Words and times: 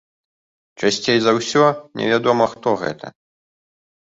Часцей 0.83 1.19
за 1.25 1.31
ўсё 1.39 1.65
невядома 2.01 2.45
хто 2.55 2.69
гэта. 2.85 3.05